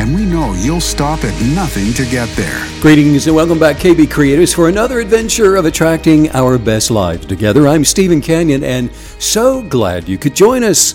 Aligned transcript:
and 0.00 0.14
we 0.14 0.24
know 0.24 0.54
you'll 0.54 0.80
stop 0.80 1.22
at 1.24 1.42
nothing 1.54 1.92
to 1.92 2.06
get 2.10 2.26
there. 2.30 2.66
Greetings 2.80 3.26
and 3.26 3.36
welcome 3.36 3.58
back, 3.58 3.76
KB 3.76 4.10
Creators, 4.10 4.54
for 4.54 4.70
another 4.70 4.98
adventure 4.98 5.56
of 5.56 5.66
attracting 5.66 6.30
our 6.30 6.56
best 6.56 6.90
lives 6.90 7.26
together. 7.26 7.68
I'm 7.68 7.84
Stephen 7.84 8.22
Canyon, 8.22 8.64
and 8.64 8.90
so 9.18 9.60
glad 9.60 10.08
you 10.08 10.16
could 10.16 10.34
join 10.34 10.64
us. 10.64 10.94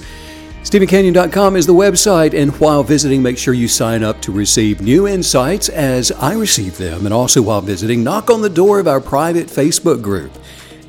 StephenCanyon.com 0.64 1.56
is 1.56 1.68
the 1.68 1.74
website, 1.74 2.34
and 2.34 2.52
while 2.60 2.82
visiting, 2.82 3.22
make 3.22 3.38
sure 3.38 3.54
you 3.54 3.68
sign 3.68 4.04
up 4.04 4.20
to 4.22 4.32
receive 4.32 4.82
new 4.82 5.08
insights 5.08 5.70
as 5.70 6.12
I 6.14 6.34
receive 6.34 6.76
them. 6.80 7.06
And 7.06 7.14
also, 7.14 7.44
while 7.44 7.62
visiting, 7.62 8.04
knock 8.04 8.32
on 8.32 8.42
the 8.42 8.50
door 8.50 8.80
of 8.80 8.88
our 8.88 9.00
private 9.00 9.46
Facebook 9.46 10.02
group 10.02 10.32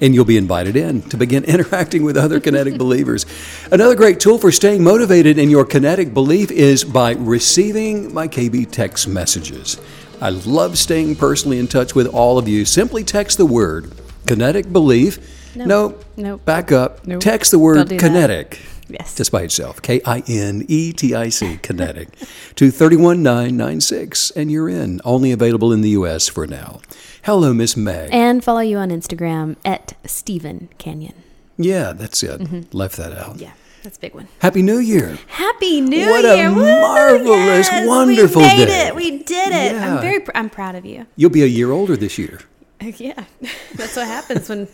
and 0.00 0.14
you'll 0.14 0.24
be 0.24 0.36
invited 0.36 0.77
in 0.77 1.02
to 1.02 1.16
begin 1.16 1.45
interacting 1.55 2.02
with 2.04 2.16
other 2.16 2.41
kinetic 2.41 2.78
believers. 2.78 3.27
Another 3.70 3.95
great 3.95 4.20
tool 4.20 4.38
for 4.38 4.52
staying 4.52 4.84
motivated 4.84 5.38
in 5.38 5.50
your 5.50 5.64
kinetic 5.64 6.12
belief 6.14 6.50
is 6.50 6.84
by 6.84 7.12
receiving 7.12 8.12
my 8.12 8.28
KB 8.28 8.70
text 8.70 9.09
messages. 9.09 9.80
I 10.20 10.30
love 10.30 10.78
staying 10.78 11.16
personally 11.16 11.59
in 11.59 11.66
touch 11.66 11.95
with 11.95 12.07
all 12.07 12.38
of 12.38 12.48
you. 12.48 12.65
Simply 12.65 13.04
text 13.04 13.38
the 13.38 13.46
word 13.46 13.93
kinetic 14.26 14.73
belief. 14.73 15.54
Nope. 15.54 15.66
No, 16.16 16.30
Nope. 16.30 16.45
back 16.45 16.73
up. 16.73 17.07
Nope. 17.07 17.20
Text 17.20 17.51
the 17.51 17.59
word 17.59 17.88
Don't 17.88 17.88
that. 17.88 18.76
Yes. 18.88 19.15
Just 19.16 19.32
by 19.32 19.42
itself. 19.42 19.82
K 19.82 20.01
I 20.04 20.23
N 20.29 20.65
E 20.68 20.92
T 20.92 21.15
I 21.15 21.29
C, 21.29 21.59
kinetic, 21.62 22.09
to 22.56 22.70
31996, 22.70 24.30
and 24.32 24.51
you're 24.51 24.68
in. 24.68 25.01
Only 25.04 25.32
available 25.32 25.73
in 25.73 25.80
the 25.80 25.90
U.S. 25.90 26.29
for 26.29 26.46
now. 26.46 26.80
Hello, 27.24 27.52
Miss 27.52 27.76
Meg. 27.76 28.10
And 28.12 28.42
follow 28.45 28.60
you 28.60 28.76
on 28.79 28.90
Instagram 28.90 29.57
at 29.64 29.95
Stephen 30.04 30.68
Canyon. 30.79 31.14
Yeah, 31.57 31.92
that's 31.92 32.23
it. 32.23 32.73
Left 32.74 32.96
that 32.98 33.12
out. 33.12 33.30
Mm-hmm. 33.34 33.42
Yeah, 33.42 33.52
that's 33.82 33.96
a 33.96 34.01
big 34.01 34.14
one. 34.14 34.29
Happy 34.40 34.62
New 34.62 34.79
Year. 34.79 35.18
Happy 35.29 35.80
New 35.80 35.96
Year. 35.96 36.10
What 36.10 36.24
a 36.24 36.51
marvelous, 36.51 37.68
Yes, 37.68 37.88
wonderful 37.88 38.42
we 38.42 38.48
made 38.48 38.66
day. 38.66 38.87
it. 38.88 38.95
We 38.95 39.10
did 39.23 39.48
it. 39.48 39.73
Yeah. 39.73 39.95
I'm 39.96 40.01
very. 40.02 40.20
Pr- 40.20 40.30
I'm 40.34 40.51
proud 40.51 40.74
of 40.74 40.84
you. 40.84 41.07
You'll 41.16 41.30
be 41.30 41.42
a 41.42 41.46
year 41.46 41.70
older 41.73 41.96
this 41.96 42.18
year. 42.18 42.40
Yeah, 42.98 43.24
that's 43.74 43.96
what 43.96 44.07
happens 44.07 44.48
when 44.51 44.68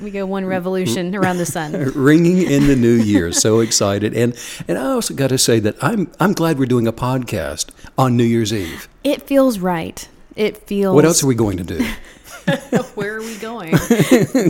we 0.00 0.10
go 0.10 0.26
one 0.26 0.44
mm, 0.44 0.48
revolution 0.48 1.12
mm. 1.12 1.20
around 1.20 1.38
the 1.38 1.46
sun. 1.46 1.72
Ringing 1.94 2.42
in 2.42 2.66
the 2.66 2.76
new 2.76 2.94
year. 2.94 3.32
So 3.32 3.60
excited. 3.60 4.14
And 4.14 4.36
and 4.66 4.78
I 4.78 4.86
also 4.86 5.14
got 5.14 5.28
to 5.28 5.38
say 5.38 5.60
that 5.60 5.76
I'm 5.82 6.10
I'm 6.20 6.32
glad 6.32 6.58
we're 6.58 6.66
doing 6.66 6.86
a 6.86 6.92
podcast 6.92 7.70
on 7.96 8.16
New 8.16 8.24
Year's 8.24 8.52
Eve. 8.52 8.88
It 9.04 9.22
feels 9.22 9.58
right. 9.58 10.08
It 10.36 10.56
feels. 10.58 10.94
What 10.94 11.04
else 11.04 11.22
are 11.22 11.26
we 11.26 11.34
going 11.34 11.56
to 11.58 11.64
do? 11.64 11.84
Where 12.94 13.16
are 13.16 13.20
we 13.20 13.36
going? 13.36 13.72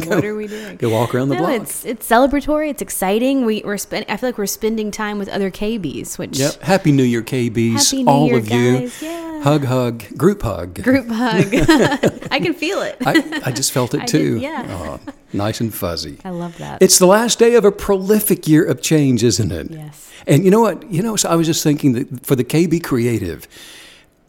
what 0.06 0.24
are 0.24 0.36
we 0.36 0.46
doing? 0.46 0.76
Go 0.76 0.90
walk 0.90 1.14
around 1.14 1.30
the 1.30 1.34
no, 1.34 1.46
block. 1.46 1.62
it's 1.62 1.84
it's 1.84 2.08
celebratory. 2.08 2.70
It's 2.70 2.82
exciting. 2.82 3.44
We 3.44 3.62
we're 3.64 3.78
spending. 3.78 4.10
I 4.10 4.16
feel 4.16 4.28
like 4.28 4.38
we're 4.38 4.46
spending 4.46 4.90
time 4.90 5.18
with 5.18 5.28
other 5.28 5.50
KBs, 5.50 6.18
which 6.18 6.38
Yep. 6.38 6.62
Happy 6.62 6.92
New 6.92 7.02
Year, 7.02 7.22
KBs. 7.22 7.90
Happy 7.90 8.02
New 8.04 8.10
all 8.10 8.26
Year, 8.26 8.36
of 8.36 8.48
you. 8.48 8.78
guys. 8.80 9.02
Yeah. 9.02 9.27
Hug, 9.42 9.64
hug, 9.64 10.04
group 10.16 10.42
hug. 10.42 10.82
group 10.82 11.06
hug. 11.08 11.46
I 12.30 12.40
can 12.40 12.54
feel 12.54 12.82
it. 12.82 12.96
I, 13.04 13.42
I 13.46 13.52
just 13.52 13.72
felt 13.72 13.94
it 13.94 14.00
I 14.02 14.04
did, 14.06 14.10
too. 14.10 14.38
yeah. 14.38 14.66
Oh, 14.68 15.12
nice 15.32 15.60
and 15.60 15.72
fuzzy. 15.72 16.18
I 16.24 16.30
love 16.30 16.56
that. 16.58 16.82
It's 16.82 16.98
the 16.98 17.06
last 17.06 17.38
day 17.38 17.54
of 17.54 17.64
a 17.64 17.72
prolific 17.72 18.46
year 18.48 18.64
of 18.64 18.80
change, 18.82 19.22
isn't 19.24 19.52
it? 19.52 19.70
Yes. 19.70 20.10
And 20.26 20.44
you 20.44 20.50
know 20.50 20.60
what? 20.60 20.90
You 20.90 21.02
know, 21.02 21.16
so 21.16 21.28
I 21.28 21.36
was 21.36 21.46
just 21.46 21.62
thinking 21.62 21.92
that 21.92 22.26
for 22.26 22.36
the 22.36 22.44
KB 22.44 22.82
Creative, 22.82 23.46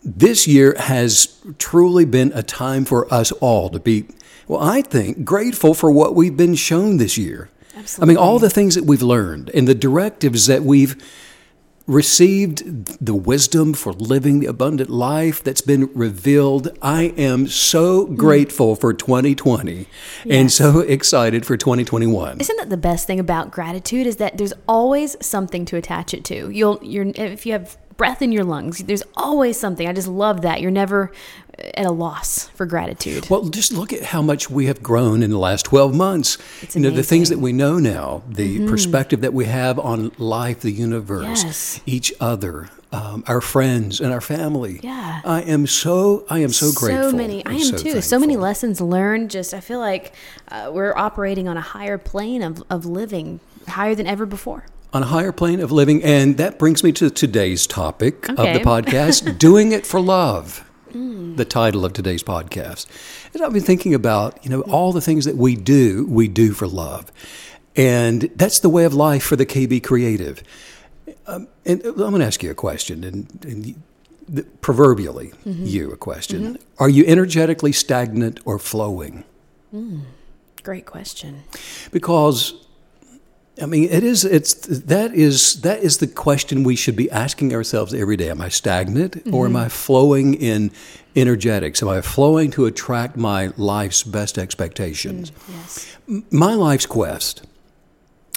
this 0.04 0.48
year 0.48 0.76
has 0.78 1.42
truly 1.58 2.06
been 2.06 2.32
a 2.34 2.44
time 2.44 2.86
for 2.86 3.12
us 3.14 3.32
all 3.34 3.70
to 3.70 3.80
be, 3.80 4.06
well, 4.48 4.62
I 4.62 4.82
think, 4.82 5.26
grateful 5.26 5.74
for 5.74 5.92
what 5.92 6.16
we've 6.16 6.38
been 6.38 6.56
shown 6.56 6.98
this 6.98 7.18
year. 7.18 7.50
Absolutely. 7.76 8.04
I 8.04 8.16
mean, 8.16 8.18
all 8.24 8.40
the 8.40 8.50
things 8.50 8.76
that 8.76 8.86
we've 8.86 9.02
learned 9.02 9.50
and 9.54 9.68
the 9.68 9.76
directives 9.76 10.48
that 10.48 10.64
we've 10.64 10.96
received, 11.90 13.04
the 13.04 13.16
wisdom 13.16 13.74
for 13.74 13.92
living 13.92 14.40
the 14.40 14.46
abundant 14.46 14.90
life 14.90 15.44
that's 15.44 15.62
been 15.62 15.90
revealed. 15.94 16.70
I 16.82 17.14
am 17.18 17.48
so 17.48 18.06
grateful 18.06 18.76
for 18.76 18.94
2020 18.94 19.88
and 20.30 20.52
so 20.52 20.80
excited 20.80 21.46
for 21.46 21.58
2021. 21.58 22.40
Isn't 22.40 22.58
that 22.58 22.70
the 22.70 22.78
best 22.78 23.08
thing 23.08 23.20
about 23.20 23.50
gratitude? 23.52 24.06
Is 24.06 24.18
that 24.18 24.38
there's 24.38 24.54
always 24.68 25.18
something 25.26 25.66
to 25.66 25.78
attach 25.78 26.14
it 26.14 26.24
to. 26.26 26.50
You'll 26.52 26.80
you're 26.84 27.08
if 27.16 27.46
you 27.46 27.54
have 27.54 27.78
breath 28.00 28.22
in 28.24 28.32
your 28.32 28.46
lungs, 28.46 28.80
there's 28.80 29.04
always 29.16 29.60
something. 29.60 29.88
I 29.88 29.94
just 29.94 30.08
love 30.08 30.42
that. 30.42 30.62
You're 30.62 30.72
never 30.72 31.12
at 31.60 31.86
a 31.86 31.92
loss 31.92 32.48
for 32.50 32.66
gratitude. 32.66 33.30
Well, 33.30 33.50
just 33.50 33.74
look 33.74 33.92
at 33.92 34.02
how 34.02 34.22
much 34.22 34.50
we 34.50 34.68
have 34.68 34.82
grown 34.82 35.22
in 35.22 35.30
the 35.30 35.38
last 35.38 35.66
12 35.66 35.94
months. 35.94 36.38
It's 36.62 36.76
you 36.76 36.82
know, 36.82 36.90
the 36.90 37.04
things. 37.04 37.30
Mm-hmm. 37.30 37.40
that 37.40 37.44
we 37.44 37.52
know 37.52 37.78
now, 37.78 38.24
the 38.28 38.66
perspective 38.68 39.22
that 39.22 39.34
we 39.34 39.46
have 39.46 39.78
on 39.78 40.12
life, 40.18 40.62
the 40.62 40.72
universe, 40.72 41.44
Yes. 41.44 41.82
each 41.86 42.14
other, 42.22 42.70
um, 42.94 43.26
our 43.28 43.42
friends, 43.42 44.00
and 44.00 44.14
our 44.14 44.22
family. 44.22 44.80
Yeah. 44.82 45.20
I 45.26 45.42
am 45.42 45.68
so, 45.68 46.26
I 46.30 46.40
am 46.40 46.54
so 46.54 46.72
grateful. 46.72 47.12
So 47.12 47.18
many. 47.18 47.46
I 47.46 47.52
am 47.52 47.76
and 47.76 47.78
too. 47.78 48.02
So 48.02 48.18
many 48.18 48.38
lessons 48.38 48.80
learned. 48.80 49.30
Just 49.30 49.54
I 49.54 49.60
feel 49.60 49.80
like 49.80 50.14
uh, 50.48 50.72
we're 50.74 50.96
operating 50.96 51.50
on 51.50 51.58
a 51.58 51.62
higher 51.62 51.98
plane 51.98 52.42
of, 52.42 52.64
of 52.70 52.86
living, 52.86 53.42
higher 53.68 53.94
than 53.94 54.08
ever 54.08 54.26
before. 54.26 54.64
On 54.92 55.04
a 55.04 55.06
higher 55.06 55.32
plane 55.32 55.60
of 55.60 55.72
living. 55.72 56.04
And 56.04 56.38
that 56.38 56.58
brings 56.58 56.84
me 56.84 56.92
to 56.94 57.12
today's 57.12 57.68
topic 57.68 58.28
of 58.30 58.38
the 58.38 58.60
podcast 58.66 59.38
Doing 59.38 59.72
It 59.72 59.86
for 59.86 60.02
Love. 60.02 60.66
The 60.92 61.46
title 61.46 61.86
of 61.86 61.94
today's 61.94 62.24
podcast. 62.24 62.88
And 63.34 63.44
I've 63.44 63.54
been 63.54 63.62
thinking 63.62 63.94
about, 63.94 64.44
you 64.44 64.50
know, 64.50 64.62
all 64.62 64.92
the 64.92 65.00
things 65.00 65.26
that 65.26 65.38
we 65.38 65.56
do, 65.56 66.06
we 66.08 66.28
do 66.28 66.54
for 66.54 66.68
love. 66.68 67.12
And 67.76 68.24
that's 68.36 68.60
the 68.60 68.70
way 68.70 68.84
of 68.84 68.94
life 68.96 69.24
for 69.24 69.36
the 69.36 69.46
KB 69.46 69.84
Creative. 69.84 70.44
Um, 71.28 71.48
and 71.66 71.86
uh, 71.86 71.90
I'm 71.90 71.96
going 71.96 72.20
to 72.20 72.26
ask 72.26 72.42
you 72.42 72.50
a 72.52 72.56
question, 72.56 73.04
and, 73.04 73.46
and 73.46 73.82
the- 74.28 74.44
proverbially, 74.62 75.32
mm-hmm. 75.46 75.66
you 75.66 75.92
a 75.92 75.98
question. 75.98 76.56
Mm-hmm. 76.56 76.84
Are 76.84 76.90
you 76.90 77.06
energetically 77.06 77.72
stagnant 77.72 78.40
or 78.44 78.58
flowing? 78.58 79.24
Mm, 79.74 80.02
great 80.64 80.88
question. 80.88 81.44
because 81.92 82.54
I 83.62 83.66
mean 83.66 83.90
it 83.90 84.04
is 84.04 84.26
it's 84.26 84.54
that 84.54 85.14
is 85.14 85.62
that 85.62 85.80
is 85.80 85.98
the 85.98 86.08
question 86.08 86.64
we 86.64 86.76
should 86.76 86.96
be 86.96 87.10
asking 87.12 87.54
ourselves 87.54 87.94
every 87.94 88.18
day 88.18 88.30
am 88.30 88.42
I 88.42 88.50
stagnant 88.50 89.18
or 89.34 89.46
am 89.46 89.54
mm-hmm. 89.54 89.56
I 89.58 89.70
flowing 89.70 90.34
in 90.36 90.72
energetics 91.16 91.82
am 91.82 91.90
I 91.90 92.02
flowing 92.02 92.52
to 92.52 92.66
attract 92.66 93.18
my 93.18 93.52
life's 93.58 94.04
best 94.04 94.38
expectations 94.38 95.32
mm, 95.32 95.36
Yes. 95.50 95.98
my 96.32 96.54
life's 96.54 96.86
quest 96.86 97.46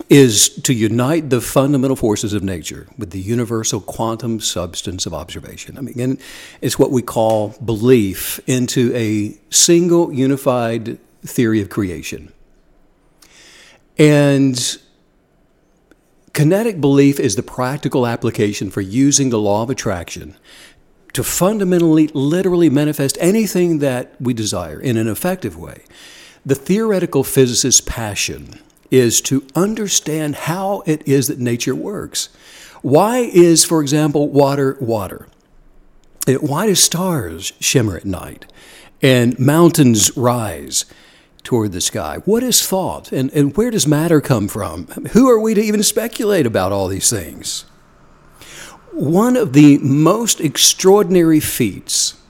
is 0.08 0.48
to 0.48 0.72
unite 0.72 1.30
the 1.30 1.40
fundamental 1.40 1.96
forces 1.96 2.32
of 2.32 2.42
nature 2.42 2.86
with 2.98 3.10
the 3.10 3.20
universal 3.20 3.80
quantum 3.80 4.40
substance 4.40 5.06
of 5.06 5.14
observation. 5.14 5.78
I 5.78 5.82
mean, 5.82 6.00
and 6.00 6.20
it's 6.60 6.78
what 6.78 6.90
we 6.90 7.02
call 7.02 7.54
belief 7.64 8.40
into 8.46 8.94
a 8.94 9.38
single 9.50 10.12
unified 10.12 10.98
theory 11.22 11.60
of 11.60 11.68
creation. 11.68 12.32
And 13.98 14.78
kinetic 16.32 16.80
belief 16.80 17.20
is 17.20 17.36
the 17.36 17.42
practical 17.42 18.06
application 18.06 18.70
for 18.70 18.80
using 18.80 19.30
the 19.30 19.40
law 19.40 19.62
of 19.62 19.70
attraction 19.70 20.36
to 21.12 21.22
fundamentally, 21.22 22.08
literally 22.08 22.70
manifest 22.70 23.18
anything 23.20 23.78
that 23.80 24.14
we 24.20 24.32
desire 24.32 24.80
in 24.80 24.96
an 24.96 25.08
effective 25.08 25.58
way. 25.58 25.82
The 26.44 26.54
theoretical 26.54 27.22
physicist's 27.22 27.80
passion 27.80 28.60
is 28.90 29.20
to 29.22 29.46
understand 29.54 30.34
how 30.34 30.82
it 30.86 31.06
is 31.06 31.28
that 31.28 31.38
nature 31.38 31.74
works. 31.74 32.28
Why 32.82 33.18
is, 33.18 33.64
for 33.64 33.80
example, 33.80 34.28
water 34.28 34.76
water? 34.80 35.28
Why 36.26 36.66
do 36.66 36.74
stars 36.74 37.52
shimmer 37.60 37.96
at 37.96 38.04
night 38.04 38.46
and 39.00 39.38
mountains 39.38 40.16
rise 40.16 40.84
toward 41.44 41.72
the 41.72 41.80
sky? 41.80 42.18
What 42.24 42.42
is 42.42 42.66
thought 42.66 43.12
and, 43.12 43.30
and 43.32 43.56
where 43.56 43.70
does 43.70 43.86
matter 43.86 44.20
come 44.20 44.48
from? 44.48 44.86
Who 45.12 45.28
are 45.28 45.38
we 45.38 45.54
to 45.54 45.60
even 45.60 45.82
speculate 45.82 46.46
about 46.46 46.72
all 46.72 46.88
these 46.88 47.10
things? 47.10 47.64
One 48.92 49.36
of 49.36 49.52
the 49.52 49.78
most 49.78 50.40
extraordinary 50.40 51.40
feats 51.40 52.20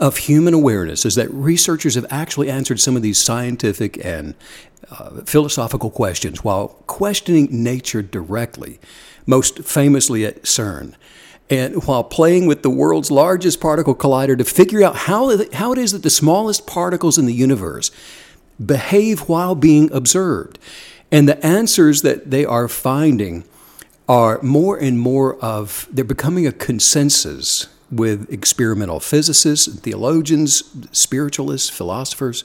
of 0.00 0.16
human 0.16 0.54
awareness 0.54 1.04
is 1.04 1.14
that 1.14 1.30
researchers 1.30 1.94
have 1.94 2.06
actually 2.10 2.50
answered 2.50 2.80
some 2.80 2.96
of 2.96 3.02
these 3.02 3.22
scientific 3.22 4.02
and 4.04 4.34
uh, 4.90 5.22
philosophical 5.24 5.90
questions 5.90 6.42
while 6.42 6.68
questioning 6.86 7.48
nature 7.50 8.02
directly, 8.02 8.80
most 9.26 9.60
famously 9.60 10.24
at 10.24 10.42
CERN, 10.42 10.94
and 11.50 11.84
while 11.84 12.02
playing 12.02 12.46
with 12.46 12.62
the 12.62 12.70
world's 12.70 13.10
largest 13.10 13.60
particle 13.60 13.94
collider 13.94 14.36
to 14.36 14.44
figure 14.44 14.82
out 14.82 14.96
how, 14.96 15.30
how 15.52 15.72
it 15.72 15.78
is 15.78 15.92
that 15.92 16.02
the 16.02 16.10
smallest 16.10 16.66
particles 16.66 17.18
in 17.18 17.26
the 17.26 17.34
universe 17.34 17.90
behave 18.64 19.20
while 19.28 19.54
being 19.54 19.92
observed. 19.92 20.58
And 21.10 21.28
the 21.28 21.44
answers 21.44 22.02
that 22.02 22.30
they 22.30 22.44
are 22.44 22.68
finding 22.68 23.44
are 24.08 24.40
more 24.42 24.76
and 24.76 24.98
more 24.98 25.36
of, 25.36 25.88
they're 25.90 26.04
becoming 26.04 26.46
a 26.46 26.52
consensus 26.52 27.68
with 27.90 28.30
experimental 28.32 29.00
physicists, 29.00 29.72
theologians, 29.80 30.64
spiritualists, 30.92 31.70
philosophers. 31.70 32.44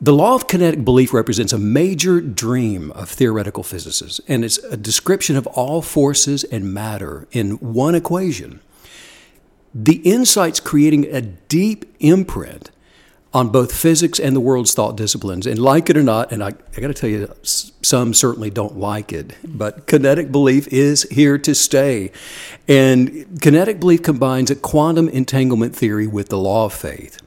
The 0.00 0.14
law 0.14 0.34
of 0.34 0.46
kinetic 0.46 0.84
belief 0.84 1.12
represents 1.12 1.52
a 1.52 1.58
major 1.58 2.20
dream 2.20 2.90
of 2.92 3.10
theoretical 3.10 3.62
physicists, 3.62 4.20
and 4.28 4.44
it's 4.44 4.58
a 4.58 4.76
description 4.76 5.36
of 5.36 5.46
all 5.48 5.82
forces 5.82 6.44
and 6.44 6.72
matter 6.72 7.26
in 7.32 7.52
one 7.56 7.94
equation. 7.94 8.60
The 9.74 9.96
insight's 9.96 10.60
creating 10.60 11.06
a 11.14 11.20
deep 11.20 11.84
imprint 12.00 12.70
on 13.32 13.48
both 13.48 13.72
physics 13.72 14.18
and 14.18 14.34
the 14.34 14.40
world's 14.40 14.74
thought 14.74 14.96
disciplines. 14.96 15.46
And 15.46 15.58
like 15.58 15.88
it 15.88 15.96
or 15.96 16.02
not, 16.02 16.32
and 16.32 16.42
I, 16.42 16.48
I 16.48 16.80
got 16.80 16.88
to 16.88 16.94
tell 16.94 17.08
you, 17.08 17.32
some 17.42 18.12
certainly 18.12 18.50
don't 18.50 18.76
like 18.76 19.12
it, 19.12 19.34
but 19.44 19.86
kinetic 19.86 20.32
belief 20.32 20.66
is 20.68 21.04
here 21.10 21.38
to 21.38 21.54
stay. 21.54 22.10
And 22.66 23.40
kinetic 23.40 23.78
belief 23.78 24.02
combines 24.02 24.50
a 24.50 24.56
quantum 24.56 25.08
entanglement 25.08 25.76
theory 25.76 26.08
with 26.08 26.28
the 26.28 26.38
law 26.38 26.66
of 26.66 26.72
faith. 26.72 27.20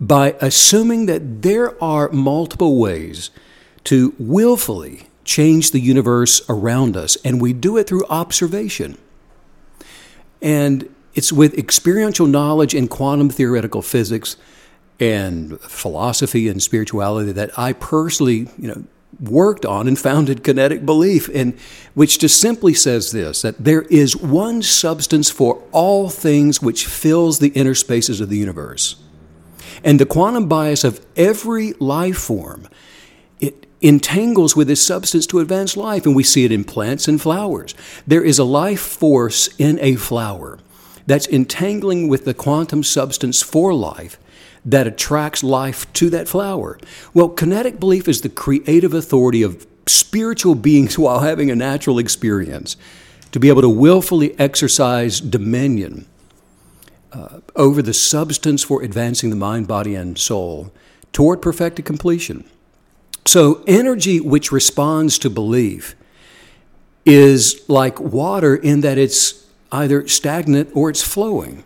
By 0.00 0.34
assuming 0.40 1.06
that 1.06 1.42
there 1.42 1.82
are 1.82 2.08
multiple 2.10 2.78
ways 2.78 3.30
to 3.84 4.14
willfully 4.18 5.06
change 5.24 5.70
the 5.70 5.80
universe 5.80 6.42
around 6.48 6.96
us, 6.96 7.16
and 7.24 7.40
we 7.40 7.52
do 7.52 7.76
it 7.76 7.86
through 7.86 8.04
observation. 8.06 8.98
And 10.42 10.92
it's 11.14 11.32
with 11.32 11.58
experiential 11.58 12.26
knowledge 12.26 12.74
in 12.74 12.88
quantum 12.88 13.30
theoretical 13.30 13.82
physics 13.82 14.36
and 14.98 15.58
philosophy 15.60 16.48
and 16.48 16.62
spirituality 16.62 17.32
that 17.32 17.58
I 17.58 17.72
personally, 17.72 18.48
you 18.58 18.68
know, 18.68 18.84
worked 19.18 19.66
on 19.66 19.88
and 19.88 19.98
founded 19.98 20.44
kinetic 20.44 20.86
belief 20.86 21.28
and 21.34 21.58
which 21.94 22.18
just 22.18 22.40
simply 22.40 22.72
says 22.72 23.10
this 23.10 23.42
that 23.42 23.62
there 23.62 23.82
is 23.82 24.16
one 24.16 24.62
substance 24.62 25.30
for 25.30 25.62
all 25.72 26.08
things 26.08 26.62
which 26.62 26.86
fills 26.86 27.38
the 27.38 27.48
inner 27.48 27.74
spaces 27.74 28.20
of 28.20 28.28
the 28.28 28.36
universe. 28.36 28.96
And 29.82 29.98
the 29.98 30.06
quantum 30.06 30.48
bias 30.48 30.84
of 30.84 31.04
every 31.16 31.72
life 31.74 32.18
form 32.18 32.68
it 33.40 33.66
entangles 33.80 34.54
with 34.54 34.68
this 34.68 34.86
substance 34.86 35.26
to 35.26 35.40
advance 35.40 35.76
life 35.76 36.06
and 36.06 36.14
we 36.14 36.22
see 36.22 36.44
it 36.44 36.52
in 36.52 36.64
plants 36.64 37.08
and 37.08 37.20
flowers. 37.20 37.74
There 38.06 38.22
is 38.22 38.38
a 38.38 38.44
life 38.44 38.80
force 38.80 39.48
in 39.58 39.78
a 39.80 39.96
flower 39.96 40.58
that's 41.10 41.26
entangling 41.26 42.08
with 42.08 42.24
the 42.24 42.34
quantum 42.34 42.82
substance 42.82 43.42
for 43.42 43.74
life 43.74 44.18
that 44.64 44.86
attracts 44.86 45.42
life 45.42 45.90
to 45.94 46.10
that 46.10 46.28
flower. 46.28 46.78
Well, 47.14 47.30
kinetic 47.30 47.80
belief 47.80 48.06
is 48.08 48.20
the 48.20 48.28
creative 48.28 48.94
authority 48.94 49.42
of 49.42 49.66
spiritual 49.86 50.54
beings 50.54 50.98
while 50.98 51.20
having 51.20 51.50
a 51.50 51.56
natural 51.56 51.98
experience 51.98 52.76
to 53.32 53.40
be 53.40 53.48
able 53.48 53.62
to 53.62 53.68
willfully 53.68 54.38
exercise 54.38 55.20
dominion 55.20 56.06
uh, 57.12 57.40
over 57.56 57.82
the 57.82 57.94
substance 57.94 58.62
for 58.62 58.82
advancing 58.82 59.30
the 59.30 59.36
mind, 59.36 59.66
body, 59.66 59.94
and 59.94 60.18
soul 60.18 60.72
toward 61.12 61.42
perfected 61.42 61.84
completion. 61.84 62.44
So, 63.26 63.64
energy 63.66 64.20
which 64.20 64.52
responds 64.52 65.18
to 65.18 65.30
belief 65.30 65.94
is 67.04 67.62
like 67.68 67.98
water 68.00 68.54
in 68.54 68.80
that 68.82 68.98
it's 68.98 69.39
either 69.72 70.06
stagnant 70.08 70.70
or 70.74 70.90
it's 70.90 71.02
flowing. 71.02 71.64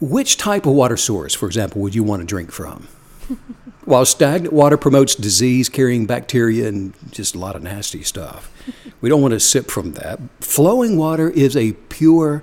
Which 0.00 0.36
type 0.36 0.66
of 0.66 0.74
water 0.74 0.96
source, 0.96 1.34
for 1.34 1.46
example, 1.46 1.80
would 1.82 1.94
you 1.94 2.02
want 2.02 2.20
to 2.20 2.26
drink 2.26 2.52
from? 2.52 2.88
While 3.84 4.04
stagnant 4.04 4.52
water 4.52 4.76
promotes 4.76 5.14
disease 5.14 5.68
carrying 5.68 6.06
bacteria 6.06 6.68
and 6.68 6.92
just 7.10 7.34
a 7.34 7.38
lot 7.38 7.56
of 7.56 7.62
nasty 7.62 8.02
stuff, 8.02 8.50
we 9.00 9.08
don't 9.08 9.22
want 9.22 9.32
to 9.32 9.40
sip 9.40 9.70
from 9.70 9.92
that. 9.92 10.18
Flowing 10.40 10.98
water 10.98 11.30
is 11.30 11.56
a 11.56 11.72
pure, 11.72 12.42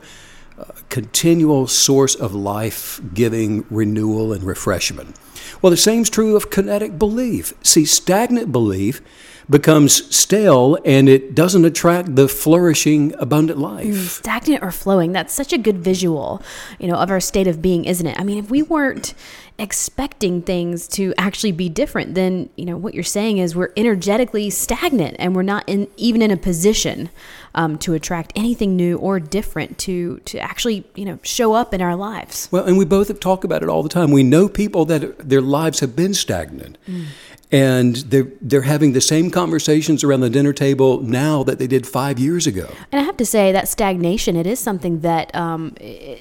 uh, 0.57 0.65
continual 0.89 1.67
source 1.67 2.15
of 2.15 2.33
life 2.33 3.01
giving 3.13 3.65
renewal 3.69 4.31
and 4.31 4.43
refreshment. 4.43 5.17
Well, 5.61 5.71
the 5.71 5.77
same 5.77 6.01
is 6.01 6.09
true 6.09 6.35
of 6.35 6.49
kinetic 6.49 6.97
belief. 6.97 7.53
See, 7.61 7.85
stagnant 7.85 8.51
belief 8.51 9.01
becomes 9.49 10.15
stale 10.15 10.77
and 10.85 11.09
it 11.09 11.35
doesn't 11.35 11.65
attract 11.65 12.15
the 12.15 12.27
flourishing, 12.27 13.13
abundant 13.19 13.59
life. 13.59 13.85
Mm, 13.85 14.07
stagnant 14.07 14.63
or 14.63 14.71
flowing. 14.71 15.11
That's 15.11 15.33
such 15.33 15.53
a 15.53 15.57
good 15.57 15.79
visual, 15.79 16.41
you 16.79 16.87
know, 16.87 16.95
of 16.95 17.09
our 17.09 17.19
state 17.19 17.47
of 17.47 17.61
being, 17.61 17.85
isn't 17.85 18.05
it? 18.05 18.19
I 18.19 18.23
mean, 18.23 18.37
if 18.37 18.49
we 18.49 18.61
weren't 18.61 19.13
expecting 19.59 20.41
things 20.41 20.87
to 20.87 21.13
actually 21.17 21.51
be 21.51 21.69
different, 21.69 22.15
then, 22.15 22.49
you 22.55 22.65
know, 22.65 22.75
what 22.75 22.93
you're 22.93 23.03
saying 23.03 23.37
is 23.37 23.55
we're 23.55 23.71
energetically 23.77 24.49
stagnant 24.49 25.15
and 25.19 25.35
we're 25.35 25.43
not 25.43 25.63
in, 25.67 25.87
even 25.95 26.21
in 26.21 26.31
a 26.31 26.37
position 26.37 27.09
um, 27.53 27.77
to 27.77 27.93
attract 27.93 28.33
anything 28.35 28.75
new 28.75 28.97
or 28.97 29.19
different 29.19 29.77
to, 29.77 30.17
to 30.25 30.39
actually, 30.39 30.83
you 30.95 31.05
know, 31.05 31.19
show 31.21 31.53
up 31.53 31.71
in 31.73 31.81
our 31.81 31.95
lives. 31.95 32.49
Well, 32.51 32.65
and 32.65 32.77
we 32.77 32.85
both 32.85 33.19
talk 33.19 33.43
about 33.43 33.61
it 33.61 33.69
all 33.69 33.83
the 33.83 33.89
time. 33.89 34.09
We 34.11 34.23
know 34.23 34.49
people 34.49 34.85
that 34.85 35.29
their 35.29 35.41
lives 35.41 35.81
have 35.81 35.95
been 35.95 36.13
stagnant. 36.13 36.77
Mm 36.87 37.05
and 37.51 37.97
they're 37.97 38.27
they're 38.41 38.63
having 38.63 38.93
the 38.93 39.01
same 39.01 39.29
conversations 39.29 40.03
around 40.03 40.21
the 40.21 40.29
dinner 40.29 40.53
table 40.53 41.01
now 41.01 41.43
that 41.43 41.59
they 41.59 41.67
did 41.67 41.85
five 41.85 42.17
years 42.17 42.47
ago. 42.47 42.69
And 42.91 42.99
I 42.99 43.03
have 43.03 43.17
to 43.17 43.25
say 43.25 43.51
that 43.51 43.67
stagnation 43.67 44.35
it 44.35 44.47
is 44.47 44.59
something 44.59 45.01
that 45.01 45.33
um, 45.35 45.75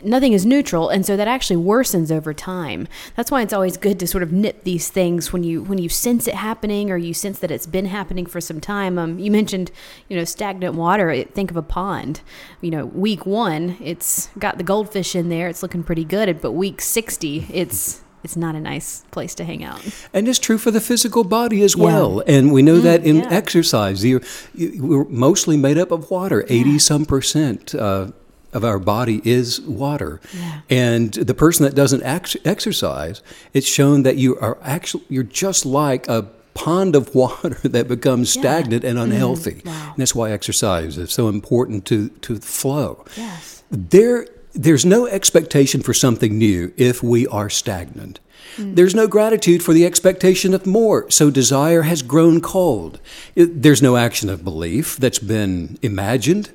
nothing 0.04 0.34
is 0.34 0.44
neutral, 0.44 0.88
and 0.88 1.06
so 1.06 1.16
that 1.16 1.28
actually 1.28 1.62
worsens 1.62 2.10
over 2.10 2.34
time. 2.34 2.86
That's 3.16 3.30
why 3.30 3.42
it's 3.42 3.52
always 3.52 3.76
good 3.76 3.98
to 4.00 4.06
sort 4.06 4.22
of 4.22 4.32
nip 4.32 4.64
these 4.64 4.90
things 4.90 5.32
when 5.32 5.42
you 5.42 5.62
when 5.62 5.78
you 5.78 5.88
sense 5.88 6.28
it 6.28 6.34
happening 6.34 6.90
or 6.90 6.96
you 6.96 7.14
sense 7.14 7.38
that 7.38 7.50
it's 7.50 7.66
been 7.66 7.86
happening 7.86 8.26
for 8.26 8.40
some 8.40 8.60
time. 8.60 8.98
Um, 8.98 9.18
you 9.18 9.30
mentioned 9.30 9.70
you 10.08 10.16
know 10.16 10.24
stagnant 10.24 10.74
water. 10.74 11.24
Think 11.24 11.50
of 11.50 11.56
a 11.56 11.62
pond. 11.62 12.20
You 12.60 12.70
know, 12.70 12.86
week 12.86 13.24
one 13.26 13.76
it's 13.80 14.28
got 14.38 14.58
the 14.58 14.64
goldfish 14.64 15.14
in 15.14 15.28
there. 15.28 15.48
It's 15.48 15.62
looking 15.62 15.82
pretty 15.82 16.04
good, 16.04 16.40
but 16.40 16.52
week 16.52 16.80
sixty 16.80 17.46
it's 17.50 18.02
it's 18.24 18.36
not 18.36 18.54
a 18.54 18.60
nice 18.60 19.02
place 19.10 19.34
to 19.36 19.44
hang 19.44 19.64
out. 19.64 19.80
And 20.12 20.28
it's 20.28 20.38
true 20.38 20.58
for 20.58 20.70
the 20.70 20.80
physical 20.80 21.24
body 21.24 21.62
as 21.62 21.76
well. 21.76 22.22
And 22.26 22.52
we 22.52 22.62
know 22.62 22.78
mm, 22.78 22.82
that 22.82 23.04
in 23.04 23.16
yeah. 23.16 23.28
exercise, 23.30 24.04
you, 24.04 24.20
you, 24.54 24.84
we're 24.84 25.04
mostly 25.04 25.56
made 25.56 25.78
up 25.78 25.90
of 25.90 26.10
water, 26.10 26.44
80 26.48 26.70
yeah. 26.70 26.78
some 26.78 27.04
percent. 27.04 27.74
Uh, 27.74 28.08
of 28.52 28.64
our 28.64 28.78
body 28.78 29.22
is 29.24 29.62
water. 29.62 30.20
Yeah. 30.34 30.60
And 30.68 31.14
the 31.14 31.32
person 31.32 31.64
that 31.64 31.74
doesn't 31.74 32.02
ex- 32.02 32.36
exercise, 32.44 33.22
it's 33.54 33.66
shown 33.66 34.02
that 34.02 34.16
you 34.16 34.38
are 34.40 34.58
actually 34.60 35.04
you're 35.08 35.22
just 35.22 35.64
like 35.64 36.06
a 36.06 36.28
pond 36.52 36.94
of 36.94 37.14
water 37.14 37.56
that 37.64 37.88
becomes 37.88 38.30
stagnant 38.30 38.84
and 38.84 38.98
mm-hmm. 38.98 39.10
unhealthy. 39.10 39.62
Mm, 39.62 39.66
wow. 39.66 39.90
And 39.92 39.96
that's 39.96 40.14
why 40.14 40.32
exercise 40.32 40.98
is 40.98 41.12
so 41.12 41.28
important 41.28 41.86
to 41.86 42.10
to 42.10 42.36
flow. 42.36 43.04
Yes. 43.16 43.64
There 43.70 44.26
there's 44.54 44.84
no 44.84 45.06
expectation 45.06 45.82
for 45.82 45.94
something 45.94 46.36
new 46.36 46.72
if 46.76 47.02
we 47.02 47.26
are 47.26 47.48
stagnant. 47.48 48.20
Mm. 48.56 48.76
There's 48.76 48.94
no 48.94 49.06
gratitude 49.06 49.62
for 49.62 49.72
the 49.72 49.86
expectation 49.86 50.52
of 50.54 50.66
more, 50.66 51.10
so 51.10 51.30
desire 51.30 51.82
has 51.82 52.02
grown 52.02 52.40
cold. 52.40 53.00
There's 53.34 53.82
no 53.82 53.96
action 53.96 54.28
of 54.28 54.44
belief 54.44 54.96
that's 54.96 55.18
been 55.18 55.78
imagined 55.82 56.50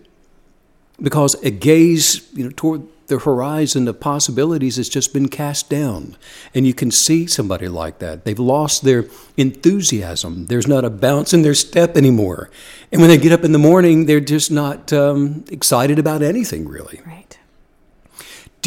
because 1.01 1.35
a 1.43 1.49
gaze 1.49 2.27
you 2.33 2.45
know, 2.45 2.51
toward 2.55 2.87
the 3.07 3.19
horizon 3.19 3.87
of 3.87 3.99
possibilities 3.99 4.75
has 4.75 4.89
just 4.89 5.13
been 5.13 5.29
cast 5.29 5.69
down. 5.69 6.17
And 6.53 6.67
you 6.67 6.73
can 6.73 6.91
see 6.91 7.25
somebody 7.25 7.67
like 7.67 7.99
that. 7.99 8.25
They've 8.25 8.37
lost 8.37 8.83
their 8.83 9.05
enthusiasm. 9.37 10.47
There's 10.47 10.67
not 10.67 10.83
a 10.83 10.89
bounce 10.89 11.33
in 11.33 11.41
their 11.41 11.53
step 11.53 11.95
anymore. 11.95 12.49
And 12.91 12.99
when 12.99 13.09
they 13.09 13.17
get 13.17 13.31
up 13.31 13.45
in 13.45 13.53
the 13.53 13.59
morning, 13.59 14.05
they're 14.05 14.19
just 14.19 14.51
not 14.51 14.91
um, 14.91 15.45
excited 15.49 15.99
about 15.99 16.21
anything, 16.21 16.67
really. 16.67 17.01
Right. 17.05 17.37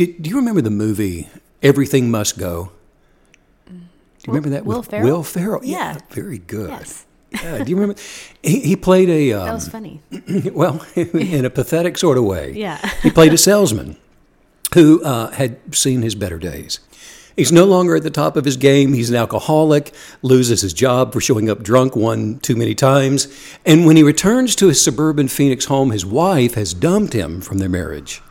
Did, 0.00 0.22
do 0.22 0.30
you 0.30 0.36
remember 0.36 0.62
the 0.62 0.70
movie 0.70 1.28
Everything 1.62 2.10
Must 2.10 2.38
Go? 2.38 2.72
Do 3.66 3.74
you 3.74 3.80
Will, 4.28 4.34
remember 4.34 4.48
that? 4.48 4.64
Will 4.64 4.78
with 4.78 4.88
Ferrell? 4.88 5.04
Will 5.04 5.22
Ferrell. 5.22 5.60
Yeah. 5.62 5.92
yeah 5.92 5.98
very 6.08 6.38
good. 6.38 6.70
Yes. 6.70 7.04
Yeah, 7.32 7.62
do 7.62 7.68
you 7.68 7.76
remember? 7.76 8.00
He, 8.42 8.60
he 8.60 8.76
played 8.76 9.10
a. 9.10 9.32
Um, 9.38 9.44
that 9.44 9.52
was 9.52 9.68
funny. 9.68 10.00
well, 10.54 10.82
in 10.96 11.44
a 11.44 11.50
pathetic 11.50 11.98
sort 11.98 12.16
of 12.16 12.24
way. 12.24 12.52
Yeah. 12.52 12.78
he 13.02 13.10
played 13.10 13.34
a 13.34 13.36
salesman 13.36 13.98
who 14.72 15.04
uh, 15.04 15.32
had 15.32 15.58
seen 15.74 16.00
his 16.00 16.14
better 16.14 16.38
days. 16.38 16.80
He's 17.36 17.52
no 17.52 17.66
longer 17.66 17.94
at 17.94 18.02
the 18.02 18.10
top 18.10 18.38
of 18.38 18.46
his 18.46 18.56
game. 18.56 18.94
He's 18.94 19.10
an 19.10 19.16
alcoholic, 19.16 19.92
loses 20.22 20.62
his 20.62 20.72
job 20.72 21.12
for 21.12 21.20
showing 21.20 21.50
up 21.50 21.62
drunk 21.62 21.94
one 21.94 22.38
too 22.38 22.56
many 22.56 22.74
times. 22.74 23.28
And 23.66 23.84
when 23.84 23.96
he 23.96 24.02
returns 24.02 24.56
to 24.56 24.68
his 24.68 24.82
suburban 24.82 25.28
Phoenix 25.28 25.66
home, 25.66 25.90
his 25.90 26.06
wife 26.06 26.54
has 26.54 26.72
dumped 26.72 27.12
him 27.12 27.42
from 27.42 27.58
their 27.58 27.68
marriage 27.68 28.22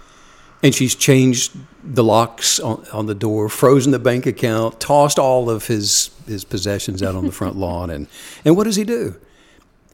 and 0.61 0.75
she's 0.75 0.95
changed 0.95 1.55
the 1.83 2.03
locks 2.03 2.59
on, 2.59 2.85
on, 2.91 3.05
the 3.05 3.15
door, 3.15 3.49
frozen 3.49 3.91
the 3.91 3.99
bank 3.99 4.25
account, 4.25 4.79
tossed 4.79 5.17
all 5.17 5.49
of 5.49 5.67
his 5.67 6.11
his 6.27 6.43
possessions 6.43 7.01
out 7.01 7.15
on 7.15 7.25
the 7.25 7.31
front 7.31 7.55
lawn, 7.65 7.89
and 7.89 8.07
and 8.43 8.55
what 8.57 8.65
does 8.65 8.75
he 8.75 8.83
do? 8.83 9.15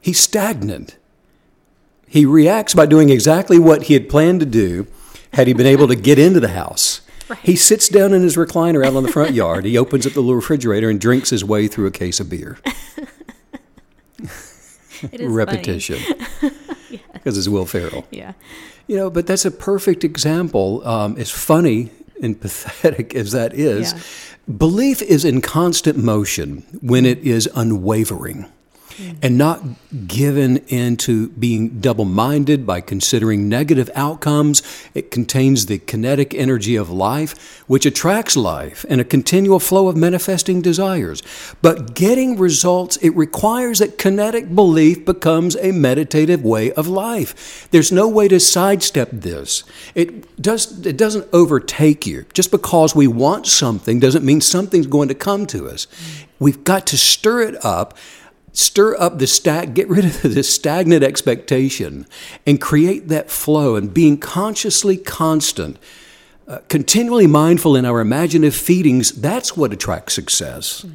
He's 0.00 0.20
stagnant. 0.20 0.96
He 2.08 2.24
reacts 2.24 2.74
by 2.74 2.86
doing 2.86 3.10
exactly 3.10 3.58
what 3.58 3.84
he 3.84 3.94
had 3.94 4.08
planned 4.08 4.40
to 4.40 4.46
do 4.46 4.86
had 5.32 5.48
he 5.48 5.52
been 5.52 5.66
able 5.66 5.88
to 5.88 5.96
get 5.96 6.18
into 6.18 6.40
the 6.40 6.48
house. 6.48 7.00
He 7.42 7.56
sits 7.56 7.88
down 7.88 8.12
in 8.12 8.22
his 8.22 8.36
recliner 8.36 8.86
out 8.86 8.94
on 8.94 9.02
the 9.02 9.10
front 9.10 9.32
yard. 9.32 9.64
He 9.64 9.76
opens 9.76 10.06
up 10.06 10.12
the 10.12 10.20
little 10.20 10.36
refrigerator 10.36 10.88
and 10.88 11.00
drinks 11.00 11.30
his 11.30 11.44
way 11.44 11.66
through 11.66 11.86
a 11.86 11.90
case 11.90 12.20
of 12.20 12.30
beer. 12.30 12.56
Repetition. 15.18 15.98
Because 17.12 17.36
it's 17.36 17.48
Will 17.48 17.66
Ferrell. 17.66 18.06
Yeah. 18.12 18.34
You 18.86 18.96
know, 18.96 19.10
but 19.10 19.26
that's 19.26 19.44
a 19.44 19.50
perfect 19.50 20.04
example. 20.04 20.86
Um, 20.86 21.16
as 21.18 21.30
funny 21.30 21.90
and 22.22 22.40
pathetic 22.44 23.14
as 23.14 23.32
that 23.32 23.52
is, 23.54 23.92
Yeah. 23.92 24.00
belief 24.56 25.02
is 25.02 25.24
in 25.24 25.40
constant 25.40 25.98
motion 25.98 26.62
when 26.80 27.04
it 27.04 27.18
is 27.18 27.48
unwavering 27.54 28.46
Mm. 28.96 29.18
and 29.20 29.36
not 29.36 29.62
given 30.06 30.56
into 30.68 31.28
being 31.30 31.80
double 31.80 32.06
minded 32.06 32.66
by 32.66 32.80
considering 32.80 33.46
negative 33.46 33.90
outcomes. 33.94 34.62
It 34.94 35.10
contains 35.10 35.66
the 35.66 35.78
kinetic 35.78 36.32
energy 36.32 36.76
of 36.76 36.88
life, 36.88 37.62
which 37.66 37.84
attracts 37.84 38.36
life 38.36 38.86
and 38.88 38.98
a 38.98 39.04
continual 39.04 39.60
flow 39.60 39.88
of 39.88 39.96
manifesting 39.96 40.62
desires. 40.62 41.22
But 41.60 41.94
getting 41.94 42.38
results, 42.38 42.96
it 42.98 43.10
requires 43.10 43.80
that 43.80 43.98
kinetic 43.98 44.54
belief 44.54 45.04
becomes 45.04 45.56
a 45.56 45.72
meditative 45.72 46.42
way 46.42 46.72
of 46.72 46.88
life. 46.88 47.68
There's 47.70 47.92
no 47.92 48.08
way 48.08 48.28
to 48.28 48.40
sidestep 48.40 49.10
this. 49.12 49.62
It, 49.94 50.40
does, 50.40 50.86
it 50.86 50.96
doesn't 50.96 51.28
overtake 51.34 52.06
you. 52.06 52.24
Just 52.32 52.50
because 52.50 52.94
we 52.94 53.06
want 53.06 53.46
something 53.46 54.00
doesn't 54.00 54.24
mean 54.24 54.40
something's 54.40 54.86
going 54.86 55.08
to 55.08 55.14
come 55.14 55.46
to 55.48 55.68
us. 55.68 55.86
Mm. 55.86 56.26
We've 56.38 56.64
got 56.64 56.86
to 56.88 56.98
stir 56.98 57.42
it 57.42 57.64
up 57.64 57.96
stir 58.56 58.96
up 58.98 59.18
the 59.18 59.26
stag 59.26 59.74
get 59.74 59.88
rid 59.88 60.04
of 60.04 60.22
this 60.34 60.52
stagnant 60.52 61.02
expectation 61.02 62.06
and 62.46 62.60
create 62.60 63.08
that 63.08 63.30
flow 63.30 63.76
and 63.76 63.92
being 63.92 64.16
consciously 64.16 64.96
constant 64.96 65.78
uh, 66.48 66.58
continually 66.68 67.26
mindful 67.26 67.76
in 67.76 67.84
our 67.84 68.00
imaginative 68.00 68.54
feedings 68.54 69.12
that's 69.12 69.56
what 69.56 69.72
attracts 69.72 70.14
success 70.14 70.86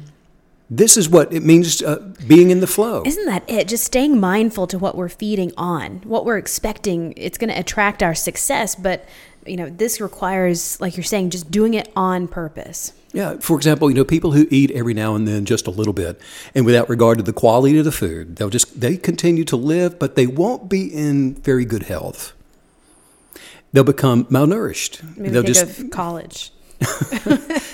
this 0.74 0.96
is 0.96 1.06
what 1.06 1.30
it 1.34 1.42
means 1.42 1.82
uh, 1.82 1.98
being 2.26 2.50
in 2.50 2.60
the 2.60 2.66
flow 2.66 3.02
Isn't 3.04 3.26
that 3.26 3.48
it? 3.48 3.68
Just 3.68 3.84
staying 3.84 4.18
mindful 4.18 4.66
to 4.68 4.78
what 4.78 4.96
we're 4.96 5.10
feeding 5.10 5.52
on, 5.58 6.00
what 6.04 6.24
we're 6.24 6.38
expecting. 6.38 7.12
It's 7.18 7.36
going 7.36 7.50
to 7.50 7.58
attract 7.58 8.02
our 8.02 8.14
success, 8.14 8.74
but 8.74 9.06
you 9.46 9.56
know, 9.56 9.68
this 9.68 10.00
requires, 10.00 10.80
like 10.80 10.96
you're 10.96 11.04
saying, 11.04 11.30
just 11.30 11.50
doing 11.50 11.74
it 11.74 11.90
on 11.96 12.28
purpose. 12.28 12.92
Yeah, 13.12 13.36
for 13.40 13.56
example, 13.56 13.90
you 13.90 13.96
know, 13.96 14.04
people 14.04 14.32
who 14.32 14.46
eat 14.50 14.70
every 14.70 14.94
now 14.94 15.14
and 15.14 15.28
then 15.28 15.44
just 15.44 15.66
a 15.66 15.70
little 15.70 15.92
bit, 15.92 16.20
and 16.54 16.64
without 16.64 16.88
regard 16.88 17.18
to 17.18 17.24
the 17.24 17.32
quality 17.32 17.78
of 17.78 17.84
the 17.84 17.92
food, 17.92 18.36
they'll 18.36 18.48
just 18.48 18.80
they 18.80 18.96
continue 18.96 19.44
to 19.44 19.56
live, 19.56 19.98
but 19.98 20.16
they 20.16 20.26
won't 20.26 20.70
be 20.70 20.86
in 20.86 21.34
very 21.34 21.66
good 21.66 21.84
health. 21.84 22.32
They'll 23.72 23.84
become 23.84 24.24
malnourished. 24.26 25.16
Maybe 25.16 25.30
they'll 25.30 25.42
just 25.42 25.78
of 25.78 25.90
college. 25.90 26.52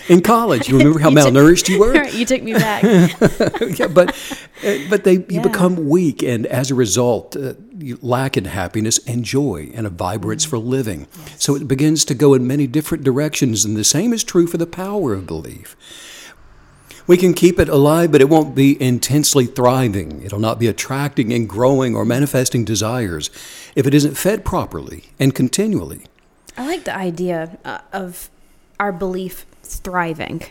In 0.09 0.21
college. 0.23 0.69
You 0.69 0.79
remember 0.79 0.99
how 1.01 1.11
You 1.11 1.17
took- 1.17 1.25
malnourished 1.35 1.69
you 1.69 1.79
were? 1.81 2.07
you 2.19 2.25
took 2.25 2.43
me 2.43 2.53
back. 2.55 2.83
yeah, 3.79 3.87
but 3.89 4.15
uh, 4.65 4.77
but 4.91 5.05
they 5.05 5.15
you 5.15 5.25
Yeah. 5.29 5.43
become 5.43 5.89
weak, 5.89 6.23
and 6.23 6.47
as 6.47 6.71
a 6.71 6.75
result, 6.75 7.37
uh, 7.37 7.55
you 7.79 7.99
lack 8.03 8.37
in 8.37 8.45
happiness 8.47 8.99
and 9.07 9.25
joy 9.25 9.71
and 9.75 9.87
a 9.87 9.91
vibrance 9.91 10.45
Mm. 10.47 10.51
for 10.51 10.59
living. 10.59 11.07
So 11.39 11.55
it 11.55 11.67
begins 11.69 12.05
to 12.07 12.15
go 12.15 12.35
in 12.35 12.47
many 12.47 12.67
different 12.67 13.05
directions, 13.05 13.65
and 13.65 13.77
the 13.77 13.85
same 13.85 14.13
is 14.13 14.25
true 14.25 14.47
for 14.47 14.59
the 14.59 14.67
power 14.67 15.15
of 15.15 15.27
belief. 15.27 15.77
We 17.07 17.17
can 17.17 17.33
keep 17.33 17.59
it 17.59 17.71
alive, 17.71 18.13
but 18.13 18.21
it 18.21 18.29
won't 18.29 18.55
be 18.55 18.81
intensely 18.83 19.47
thriving. 19.47 20.21
It'll 20.23 20.39
not 20.39 20.59
be 20.59 20.67
attracting 20.67 21.33
and 21.33 21.49
growing 21.49 21.97
or 21.97 22.05
manifesting 22.05 22.65
desires 22.67 23.31
if 23.75 23.87
it 23.87 23.95
isn't 23.95 24.17
fed 24.19 24.45
properly 24.45 25.05
and 25.19 25.35
continually. 25.35 26.03
I 26.59 26.67
like 26.67 26.85
the 26.85 26.95
idea 26.95 27.57
uh, 27.65 27.79
of 27.95 28.29
our 28.81 28.93
belief 28.93 29.47
thriving, 29.63 30.43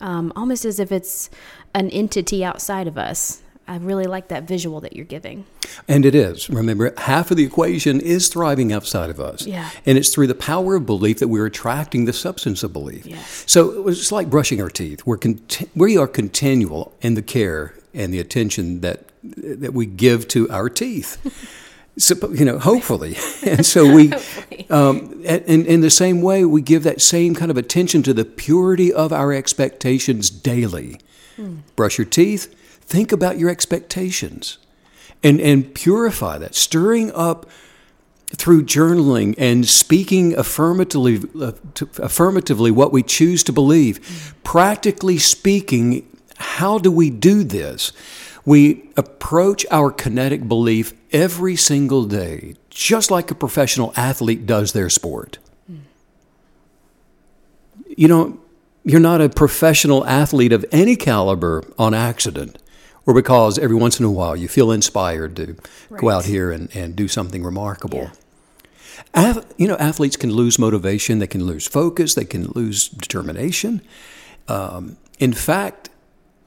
um, 0.00 0.32
almost 0.36 0.64
as 0.64 0.80
if 0.80 0.90
it's 0.92 1.30
an 1.74 1.90
entity 1.90 2.44
outside 2.44 2.86
of 2.86 2.98
us. 2.98 3.42
I 3.66 3.76
really 3.78 4.04
like 4.04 4.28
that 4.28 4.46
visual 4.46 4.80
that 4.82 4.94
you're 4.94 5.06
giving. 5.06 5.46
And 5.88 6.04
it 6.04 6.14
is. 6.14 6.50
Remember, 6.50 6.92
half 6.98 7.30
of 7.30 7.38
the 7.38 7.44
equation 7.44 7.98
is 7.98 8.28
thriving 8.28 8.74
outside 8.74 9.08
of 9.08 9.18
us. 9.18 9.46
Yeah. 9.46 9.70
And 9.86 9.96
it's 9.96 10.12
through 10.12 10.26
the 10.26 10.34
power 10.34 10.74
of 10.74 10.84
belief 10.84 11.18
that 11.20 11.28
we're 11.28 11.46
attracting 11.46 12.04
the 12.04 12.12
substance 12.12 12.62
of 12.62 12.74
belief. 12.74 13.06
Yes. 13.06 13.44
So 13.46 13.88
it's 13.88 14.12
like 14.12 14.28
brushing 14.28 14.60
our 14.60 14.68
teeth. 14.68 15.06
We're 15.06 15.18
we 15.74 15.96
are 15.96 16.06
continual 16.06 16.94
in 17.00 17.14
the 17.14 17.22
care 17.22 17.74
and 17.94 18.12
the 18.12 18.20
attention 18.20 18.82
that 18.82 19.04
that 19.22 19.72
we 19.72 19.86
give 19.86 20.28
to 20.28 20.50
our 20.50 20.68
teeth. 20.68 21.50
So, 21.96 22.16
you 22.32 22.44
know, 22.44 22.58
hopefully. 22.58 23.16
And 23.46 23.64
so 23.64 23.92
we, 23.92 24.08
um, 24.70 25.22
and 25.26 25.66
in 25.66 25.80
the 25.80 25.90
same 25.90 26.22
way, 26.22 26.44
we 26.44 26.62
give 26.62 26.82
that 26.84 27.00
same 27.00 27.34
kind 27.34 27.50
of 27.50 27.56
attention 27.56 28.02
to 28.04 28.14
the 28.14 28.24
purity 28.24 28.92
of 28.92 29.12
our 29.12 29.32
expectations 29.32 30.30
daily. 30.30 31.00
Brush 31.76 31.98
your 31.98 32.04
teeth, 32.04 32.54
think 32.80 33.12
about 33.12 33.38
your 33.38 33.50
expectations, 33.50 34.58
and, 35.22 35.40
and 35.40 35.74
purify 35.74 36.38
that, 36.38 36.54
stirring 36.54 37.10
up 37.12 37.46
through 38.36 38.64
journaling 38.64 39.34
and 39.38 39.66
speaking 39.66 40.36
affirmatively, 40.36 41.20
uh, 41.40 41.52
to, 41.74 41.88
affirmatively 41.98 42.70
what 42.70 42.92
we 42.92 43.02
choose 43.02 43.42
to 43.44 43.52
believe. 43.52 44.34
Practically 44.44 45.18
speaking, 45.18 46.06
how 46.36 46.78
do 46.78 46.90
we 46.90 47.10
do 47.10 47.44
this? 47.44 47.92
We 48.44 48.90
approach 48.96 49.64
our 49.70 49.90
kinetic 49.90 50.46
belief 50.48 50.92
every 51.12 51.56
single 51.56 52.04
day, 52.04 52.54
just 52.74 53.10
like 53.10 53.30
a 53.30 53.34
professional 53.34 53.92
athlete 53.96 54.46
does 54.46 54.72
their 54.72 54.90
sport. 54.90 55.38
You 57.96 58.08
know, 58.08 58.40
you're 58.82 59.00
not 59.00 59.20
a 59.20 59.28
professional 59.28 60.04
athlete 60.04 60.52
of 60.52 60.64
any 60.72 60.96
caliber 60.96 61.62
on 61.78 61.94
accident 61.94 62.58
or 63.06 63.14
because 63.14 63.58
every 63.58 63.76
once 63.76 64.00
in 64.00 64.04
a 64.04 64.10
while 64.10 64.34
you 64.34 64.48
feel 64.48 64.72
inspired 64.72 65.36
to 65.36 65.56
go 65.96 66.10
out 66.10 66.24
here 66.24 66.50
and, 66.50 66.74
and 66.74 66.96
do 66.96 67.06
something 67.06 67.44
remarkable. 67.44 68.10
Ath- 69.14 69.54
you 69.56 69.68
know, 69.68 69.76
athletes 69.76 70.16
can 70.16 70.32
lose 70.32 70.58
motivation, 70.58 71.20
they 71.20 71.28
can 71.28 71.44
lose 71.44 71.68
focus, 71.68 72.14
they 72.14 72.24
can 72.24 72.46
lose 72.48 72.88
determination. 72.88 73.80
Um, 74.48 74.96
in 75.20 75.32
fact, 75.32 75.90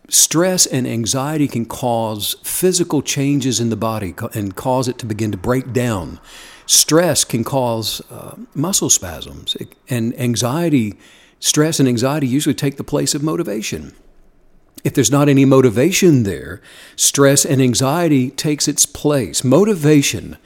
stress 0.09 0.65
and 0.65 0.87
anxiety 0.87 1.47
can 1.47 1.65
cause 1.65 2.35
physical 2.43 3.01
changes 3.01 3.59
in 3.59 3.69
the 3.69 3.75
body 3.75 4.13
and 4.33 4.55
cause 4.55 4.87
it 4.87 4.97
to 4.99 5.05
begin 5.05 5.31
to 5.31 5.37
break 5.37 5.73
down. 5.73 6.19
Stress 6.65 7.23
can 7.23 7.43
cause 7.43 8.01
uh, 8.11 8.35
muscle 8.53 8.89
spasms, 8.89 9.55
and 9.89 10.17
anxiety, 10.19 10.97
stress 11.39 11.79
and 11.79 11.87
anxiety 11.87 12.27
usually 12.27 12.55
take 12.55 12.77
the 12.77 12.83
place 12.83 13.15
of 13.15 13.23
motivation. 13.23 13.93
If 14.83 14.93
there's 14.93 15.11
not 15.11 15.27
any 15.27 15.45
motivation 15.45 16.23
there, 16.23 16.61
stress 16.95 17.45
and 17.45 17.61
anxiety 17.61 18.29
takes 18.29 18.67
its 18.67 18.85
place. 18.85 19.43
Motivation, 19.43 20.37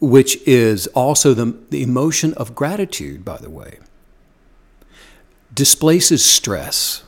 which 0.00 0.36
is 0.46 0.86
also 0.88 1.34
the, 1.34 1.56
the 1.70 1.82
emotion 1.82 2.34
of 2.34 2.54
gratitude, 2.54 3.24
by 3.24 3.38
the 3.38 3.50
way, 3.50 3.78
displaces 5.52 6.24
stress. 6.24 7.02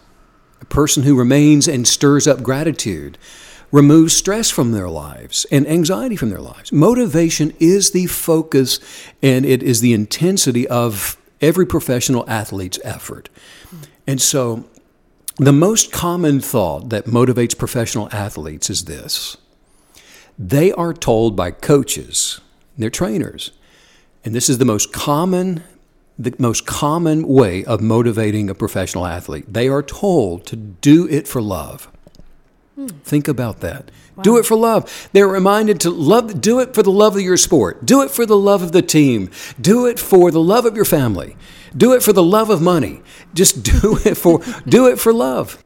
A 0.60 0.64
person 0.64 1.02
who 1.02 1.16
remains 1.16 1.68
and 1.68 1.86
stirs 1.86 2.26
up 2.26 2.42
gratitude 2.42 3.18
removes 3.72 4.16
stress 4.16 4.50
from 4.50 4.72
their 4.72 4.88
lives 4.88 5.44
and 5.50 5.66
anxiety 5.66 6.16
from 6.16 6.30
their 6.30 6.40
lives. 6.40 6.72
Motivation 6.72 7.52
is 7.58 7.90
the 7.90 8.06
focus 8.06 8.80
and 9.22 9.44
it 9.44 9.62
is 9.62 9.80
the 9.80 9.92
intensity 9.92 10.66
of 10.68 11.16
every 11.40 11.66
professional 11.66 12.28
athlete's 12.28 12.78
effort. 12.84 13.28
And 14.06 14.20
so, 14.20 14.64
the 15.38 15.52
most 15.52 15.92
common 15.92 16.40
thought 16.40 16.88
that 16.88 17.04
motivates 17.04 17.56
professional 17.56 18.08
athletes 18.10 18.70
is 18.70 18.84
this 18.84 19.36
they 20.38 20.72
are 20.72 20.92
told 20.92 21.34
by 21.34 21.50
coaches, 21.50 22.40
their 22.76 22.90
trainers, 22.90 23.52
and 24.24 24.34
this 24.34 24.48
is 24.48 24.58
the 24.58 24.64
most 24.64 24.92
common 24.92 25.62
the 26.18 26.34
most 26.38 26.66
common 26.66 27.26
way 27.28 27.64
of 27.64 27.80
motivating 27.80 28.48
a 28.48 28.54
professional 28.54 29.06
athlete. 29.06 29.52
They 29.52 29.68
are 29.68 29.82
told 29.82 30.46
to 30.46 30.56
do 30.56 31.06
it 31.08 31.28
for 31.28 31.42
love. 31.42 31.90
Hmm. 32.74 32.86
Think 32.86 33.28
about 33.28 33.60
that. 33.60 33.90
Do 34.22 34.38
it 34.38 34.46
for 34.46 34.56
love. 34.56 35.08
They're 35.12 35.28
reminded 35.28 35.80
to 35.80 35.90
love 35.90 36.40
do 36.40 36.60
it 36.60 36.74
for 36.74 36.82
the 36.82 36.90
love 36.90 37.16
of 37.16 37.22
your 37.22 37.36
sport. 37.36 37.84
Do 37.84 38.02
it 38.02 38.10
for 38.10 38.24
the 38.24 38.36
love 38.36 38.62
of 38.62 38.72
the 38.72 38.82
team. 38.82 39.30
Do 39.60 39.86
it 39.86 39.98
for 39.98 40.30
the 40.30 40.40
love 40.40 40.64
of 40.64 40.74
your 40.74 40.84
family. 40.86 41.36
Do 41.76 41.92
it 41.92 42.02
for 42.02 42.12
the 42.12 42.22
love 42.22 42.48
of 42.48 42.62
money. 42.62 43.02
Just 43.34 43.62
do 43.82 43.98
it 44.04 44.16
for 44.16 44.40
do 44.66 44.86
it 44.86 44.98
for 44.98 45.12
love. 45.12 45.62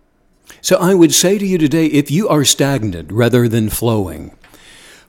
So 0.61 0.77
I 0.77 0.95
would 0.95 1.15
say 1.15 1.39
to 1.39 1.47
you 1.47 1.59
today 1.59 1.87
if 1.87 2.11
you 2.11 2.29
are 2.29 2.45
stagnant 2.45 3.13
rather 3.13 3.49
than 3.49 3.71
flowing, 3.71 4.37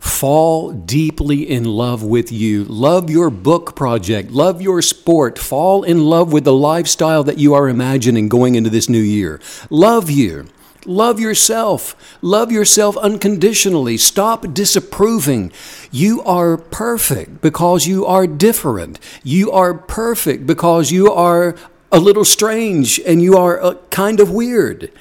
fall 0.02 0.72
deeply 0.72 1.48
in 1.48 1.64
love 1.64 2.04
with 2.04 2.32
you. 2.32 2.64
Love 2.66 3.10
your 3.10 3.30
book 3.30 3.76
project. 3.76 4.32
Love 4.32 4.62
your 4.62 4.82
sport. 4.82 5.38
Fall 5.38 5.84
in 5.84 6.06
love 6.06 6.34
with 6.34 6.44
the 6.44 6.54
lifestyle 6.54 7.24
that 7.24 7.38
you 7.38 7.54
are 7.54 7.70
imagining 7.70 8.28
going 8.28 8.56
into 8.56 8.70
this 8.70 8.90
new 8.90 9.00
year. 9.00 9.40
Love 9.70 10.10
you. 10.10 10.48
Love 10.88 11.20
yourself. 11.20 12.18
Love 12.24 12.52
yourself 12.52 12.98
unconditionally. 12.98 13.96
Stop 13.96 14.52
disapproving. 14.54 15.52
You 15.92 16.24
are 16.24 16.58
perfect 16.58 17.40
because 17.40 17.86
you 17.86 18.04
are 18.04 18.26
different. 18.26 19.00
You 19.24 19.52
are 19.52 19.76
perfect 19.76 20.48
because 20.48 20.92
you 20.92 21.12
are 21.12 21.56
a 21.92 22.00
little 22.00 22.26
strange 22.26 23.00
and 23.06 23.22
you 23.22 23.38
are 23.38 23.62
uh, 23.62 23.76
kind 23.92 24.20
of 24.20 24.32
weird. 24.32 24.92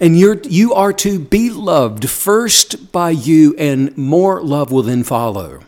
And 0.00 0.18
you're, 0.18 0.40
you 0.42 0.72
are 0.72 0.94
to 0.94 1.18
be 1.18 1.50
loved 1.50 2.08
first 2.08 2.90
by 2.90 3.10
you, 3.10 3.54
and 3.58 3.96
more 3.98 4.42
love 4.42 4.72
will 4.72 4.82
then 4.82 5.04
follow. 5.04 5.60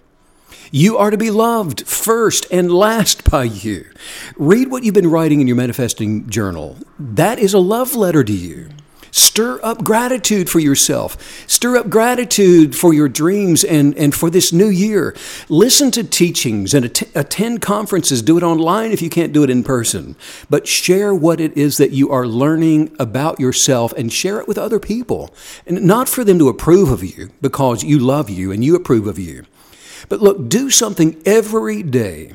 You 0.71 0.97
are 0.97 1.11
to 1.11 1.19
be 1.19 1.31
loved 1.31 1.87
first 1.87 2.47
and 2.51 2.73
last 2.73 3.31
by 3.31 3.45
you. 3.45 3.85
Read 4.37 4.71
what 4.71 4.85
you've 4.85 4.95
been 4.95 5.11
writing 5.11 5.43
in 5.43 5.47
your 5.47 5.57
manifesting 5.57 6.31
journal. 6.31 6.79
That 6.99 7.39
is 7.39 7.53
a 7.53 7.59
love 7.59 7.95
letter 7.95 8.25
to 8.25 8.33
you. 8.33 8.71
Stir 9.13 9.61
up 9.63 9.85
gratitude 9.85 10.49
for 10.49 10.59
yourself. 10.59 11.47
Stir 11.47 11.77
up 11.77 11.91
gratitude 11.91 12.75
for 12.75 12.95
your 12.95 13.11
dreams 13.11 13.63
and, 13.63 13.95
and 13.99 14.15
for 14.15 14.31
this 14.31 14.55
new 14.55 14.69
year. 14.69 15.15
Listen 15.51 15.91
to 15.91 16.03
teachings 16.03 16.73
and 16.73 16.87
att- 16.87 17.15
attend 17.15 17.61
conferences. 17.61 18.23
Do 18.23 18.39
it 18.39 18.43
online 18.43 18.91
if 18.91 19.03
you 19.03 19.11
can't 19.11 19.35
do 19.35 19.43
it 19.45 19.51
in 19.51 19.65
person. 19.65 20.17
But 20.49 20.67
share 20.67 21.15
what 21.15 21.41
it 21.41 21.55
is 21.59 21.77
that 21.77 21.91
you 21.91 22.11
are 22.11 22.27
learning 22.27 22.97
about 22.99 23.39
yourself 23.39 23.93
and 23.99 24.11
share 24.11 24.41
it 24.41 24.49
with 24.49 24.57
other 24.57 24.81
people. 24.81 25.35
And 25.67 25.85
not 25.85 26.09
for 26.09 26.25
them 26.25 26.39
to 26.39 26.49
approve 26.49 26.91
of 26.91 27.05
you 27.05 27.31
because 27.43 27.85
you 27.85 27.99
love 27.99 28.31
you 28.31 28.51
and 28.51 28.65
you 28.65 28.75
approve 28.75 29.07
of 29.07 29.19
you. 29.19 29.45
But 30.09 30.23
look, 30.23 30.49
do 30.49 30.71
something 30.71 31.21
every 31.27 31.83
day 31.83 32.33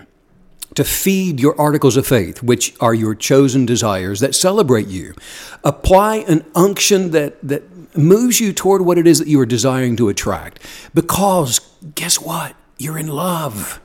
to 0.77 0.83
feed 0.83 1.39
your 1.39 1.59
articles 1.59 1.97
of 1.97 2.05
faith, 2.05 2.43
which 2.43 2.75
are 2.79 2.93
your 2.93 3.15
chosen 3.15 3.65
desires 3.65 4.19
that 4.19 4.35
celebrate 4.35 4.87
you. 4.87 5.15
Apply 5.63 6.17
an 6.17 6.45
unction 6.53 7.09
that, 7.11 7.35
that 7.41 7.97
moves 7.97 8.39
you 8.39 8.53
toward 8.53 8.83
what 8.83 8.99
it 8.99 9.07
is 9.07 9.17
that 9.17 9.27
you 9.27 9.39
are 9.39 9.45
desiring 9.47 9.95
to 9.95 10.07
attract. 10.07 10.59
Because 10.93 11.59
guess 11.95 12.21
what? 12.21 12.55
You're 12.77 12.99
in 12.99 13.07
love. 13.07 13.81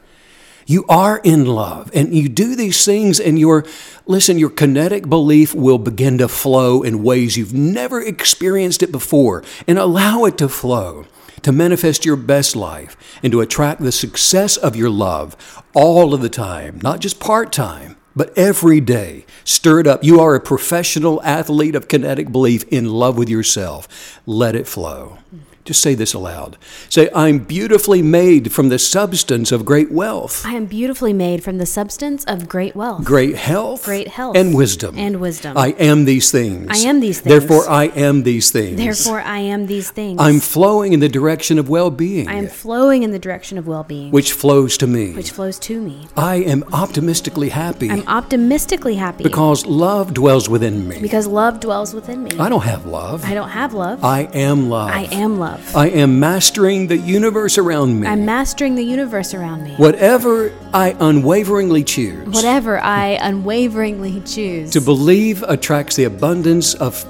You 0.67 0.85
are 0.87 1.19
in 1.25 1.47
love. 1.47 1.91
And 1.95 2.15
you 2.15 2.29
do 2.29 2.55
these 2.55 2.85
things, 2.85 3.19
and 3.19 3.39
your, 3.39 3.65
listen, 4.05 4.39
your 4.39 4.51
kinetic 4.51 5.09
belief 5.09 5.55
will 5.55 5.79
begin 5.79 6.19
to 6.19 6.29
flow 6.29 6.83
in 6.83 7.03
ways 7.03 7.39
you've 7.39 7.55
never 7.55 8.03
experienced 8.03 8.83
it 8.83 8.93
before. 8.93 9.43
And 9.67 9.79
allow 9.79 10.27
it 10.27 10.37
to 10.37 10.49
flow 10.51 11.07
to 11.43 11.53
manifest 11.53 12.05
your 12.05 12.17
best 12.17 12.57
life 12.57 12.97
and 13.23 13.33
to 13.33 13.41
attract 13.41 13.81
the 13.81 13.93
success 13.93 14.57
of 14.57 14.77
your 14.77 14.91
love 14.91 15.63
all 15.75 16.15
of 16.15 16.23
the 16.23 16.29
time, 16.29 16.81
not 16.83 17.01
just 17.01 17.21
part 17.21 17.53
time, 17.53 17.97
but 18.15 18.37
every 18.37 18.81
day. 18.81 19.25
Stir 19.45 19.81
it 19.81 19.87
up. 19.87 20.05
You 20.05 20.21
are 20.21 20.35
a 20.35 20.41
professional 20.41 21.23
athlete 21.23 21.75
of 21.75 21.89
kinetic 21.89 22.31
belief 22.31 22.65
in 22.69 22.89
love 22.89 23.17
with 23.17 23.29
yourself. 23.29 24.21
Let 24.27 24.55
it 24.55 24.67
flow. 24.67 25.19
Just 25.65 25.81
say 25.81 25.95
this 25.95 26.13
aloud. 26.13 26.57
Say, 26.89 27.09
I'm 27.15 27.39
beautifully 27.39 28.03
made 28.03 28.53
from 28.53 28.69
the 28.69 28.81
substance 28.81 29.53
of 29.53 29.65
great 29.65 29.93
wealth, 29.93 30.45
I 30.45 30.55
am 30.55 30.67
beautifully 30.67 31.13
made 31.13 31.45
from 31.45 31.59
the 31.59 31.67
substance 31.67 32.25
of 32.25 32.49
great 32.49 32.75
wealth. 32.75 33.05
great 33.05 33.37
health, 33.37 33.85
Great 33.85 34.09
health 34.09 34.37
and 34.37 34.57
wisdom. 34.57 34.99
and 34.99 35.21
wisdom. 35.21 35.57
I 35.57 35.69
am 35.79 36.05
these 36.05 36.33
things. 36.33 36.67
I 36.69 36.89
am 36.89 36.99
these 36.99 37.21
things. 37.21 37.31
Therefore, 37.47 37.69
I 37.71 37.85
am 37.85 38.25
these 38.25 38.51
things. 38.51 38.77
Therefore, 38.77 39.21
I 39.21 39.39
am 39.39 39.67
these 39.69 39.89
things. 39.91 40.21
I'm 40.21 40.41
flowing 40.41 40.95
in 40.95 41.01
the 41.01 41.09
direction 41.09 41.61
of 41.61 41.69
well 41.69 41.91
being, 41.91 42.27
I 42.29 42.35
am 42.35 42.49
flowing 42.49 43.05
in 43.05 43.13
the 43.13 43.21
direction 43.21 43.57
of 43.57 43.69
well 43.69 43.85
being, 43.85 44.11
which 44.11 44.33
flows 44.33 44.77
to 44.79 44.89
me. 44.89 45.13
which 45.15 45.31
flows 45.31 45.61
to 45.61 45.81
me. 45.81 46.09
I 46.17 46.37
am 46.37 46.65
optimistically 46.73 47.51
happy 47.51 47.89
I'm 47.89 48.07
optimistically 48.09 48.97
happy 48.97 49.23
because 49.23 49.65
love 49.67 50.13
dwells 50.13 50.49
within 50.49 50.89
me. 50.89 51.01
because 51.01 51.29
love 51.29 51.61
dwells 51.61 51.95
within 51.95 52.25
me. 52.25 52.33
I 52.39 52.49
don't 52.49 52.63
have 52.63 52.85
love. 52.87 53.25
I 53.25 53.35
don't 53.35 53.51
have 53.51 53.75
love. 53.75 54.03
I 54.03 54.23
am 54.35 54.69
love. 54.69 54.91
I 54.91 55.05
am 55.13 55.39
love. 55.39 55.52
I 55.75 55.89
am 55.89 56.21
mastering 56.21 56.87
the 56.87 56.97
universe 56.97 57.59
around 57.59 58.01
me. 58.01 58.07
I'm 58.07 58.25
mastering 58.25 58.75
the 58.75 58.85
universe 58.85 59.35
around 59.35 59.65
me. 59.65 59.75
Whatever 59.77 60.53
I 60.73 60.97
unwaveringly 61.01 61.85
choose 61.85 62.27
Whatever 62.29 62.81
I 62.81 63.19
unwaveringly 63.21 64.21
choose 64.27 64.71
to 64.71 64.81
believe 64.81 65.43
attracts 65.45 65.97
the 65.97 66.05
abundance 66.05 66.75
of 66.75 67.03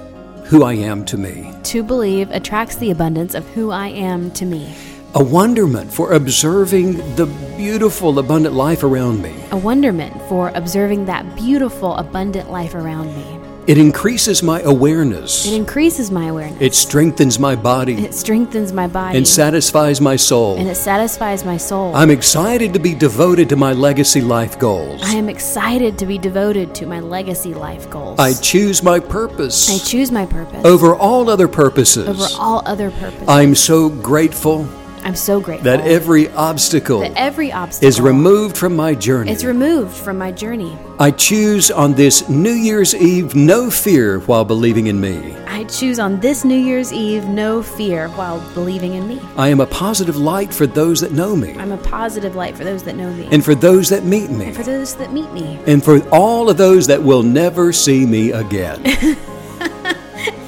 who 0.45 0.63
I 0.65 0.75
am 0.75 1.05
to 1.07 1.17
me. 1.17 1.53
to 1.65 1.83
believe 1.83 2.31
attracts 2.31 2.77
the 2.77 2.91
abundance 2.91 3.35
of 3.35 3.47
who 3.51 3.71
I 3.71 3.89
am 3.89 4.31
to 4.33 4.45
me. 4.45 4.75
A 5.15 5.23
wonderment 5.23 5.93
for 5.93 6.13
observing 6.15 6.97
the 7.17 7.27
beautiful, 7.57 8.19
abundant 8.19 8.55
life 8.55 8.83
around 8.83 9.21
me. 9.23 9.35
A 9.51 9.57
wonderment 9.57 10.15
for 10.29 10.51
observing 10.55 11.05
that 11.07 11.25
beautiful, 11.37 11.95
abundant 11.97 12.51
life 12.51 12.75
around 12.75 13.15
me. 13.17 13.42
It 13.65 13.79
increases 13.79 14.43
my 14.43 14.61
awareness. 14.63 15.47
It 15.47 15.55
increases 15.55 16.11
my 16.11 16.27
awareness. 16.27 16.61
It 16.61 16.75
strengthens 16.75 17.39
my 17.39 17.55
body 17.55 18.05
It 18.05 18.13
strengthens 18.13 18.73
my 18.73 18.89
body. 18.89 19.17
and 19.17 19.27
satisfies 19.27 20.01
my 20.01 20.17
soul. 20.17 20.57
and 20.57 20.69
it 20.69 20.75
satisfies 20.77 21.45
my 21.45 21.57
soul. 21.57 21.95
I'm 21.95 22.11
excited 22.11 22.73
to 22.73 22.81
be 22.81 22.95
devoted 22.95 23.49
to 23.51 23.57
my 23.57 23.73
legacy 23.73 24.21
life 24.21 24.59
goals. 24.59 25.01
I 25.05 25.15
am 25.15 25.29
excited 25.29 25.97
to 25.99 26.07
be 26.07 26.19
devoted 26.19 26.75
to 26.77 26.87
my 26.87 26.99
legacy 26.99 27.55
life 27.55 27.89
goals. 27.89 28.19
I 28.19 28.33
choose 28.35 28.83
my 28.83 28.99
purpose 28.99 29.71
I 29.71 29.79
choose 29.79 30.11
my 30.11 30.27
purpose 30.27 30.65
over 30.65 30.95
all 30.97 31.31
other 31.31 31.47
purposes. 31.47 32.09
over 32.09 32.27
all 32.41 32.63
other 32.67 32.91
purposes. 32.91 33.29
I'm 33.29 33.55
so 33.55 33.89
grateful 33.89 34.67
I'm 35.05 35.17
so 35.17 35.41
grateful 35.41 35.65
that 35.65 35.81
every 35.81 36.29
obstacle 36.31 37.01
that 37.01 37.13
every 37.17 37.53
obstacle 37.53 37.89
is 37.89 38.01
removed 38.01 38.57
from 38.57 38.77
my 38.77 38.95
journey. 38.95 39.33
It's 39.33 39.45
removed 39.45 39.97
from 39.97 40.17
my 40.17 40.31
journey. 40.31 40.79
I 41.01 41.11
choose 41.11 41.71
on 41.71 41.95
this 41.95 42.29
New 42.29 42.53
Year's 42.53 42.95
Eve 42.95 43.35
no 43.35 43.71
fear 43.71 44.21
while 44.21 44.45
believing 44.45 44.87
in 44.87 45.01
me. 45.01 45.35
I 45.47 45.65
choose 45.65 45.99
on 45.99 46.21
this 46.21 46.45
New 46.45 46.57
Year's 46.59 46.93
Eve 46.93 47.25
no 47.25 47.63
fear 47.63 48.09
while 48.11 48.41
believing 48.55 48.95
in 48.95 49.09
me. 49.09 49.21
I 49.37 49.49
am 49.49 49.61
a 49.61 49.67
positive 49.67 50.17
light 50.17 50.55
for 50.55 50.67
those 50.67 51.01
that 51.01 51.13
know 51.13 51.35
me 51.37 51.55
I'm 51.55 51.73
a 51.73 51.79
positive 51.79 52.37
light 52.37 52.57
for 52.57 52.65
those 52.65 52.83
that 52.85 52.95
know 52.97 53.13
me 53.13 53.29
and 53.33 53.45
for 53.45 53.55
those 53.55 53.89
that 53.91 54.05
meet 54.05 54.31
me 54.31 54.47
and 54.47 54.57
for 54.57 54.63
those 54.63 54.95
that 54.97 55.13
meet 55.13 55.33
me. 55.33 55.59
and 55.67 55.85
for 55.85 56.01
all 56.11 56.49
of 56.49 56.57
those 56.57 56.87
that 56.87 57.03
will 57.03 57.23
never 57.23 57.73
see 57.73 58.07
me 58.07 58.31
again. 58.33 58.83